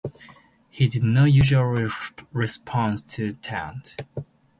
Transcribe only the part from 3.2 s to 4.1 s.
taunts.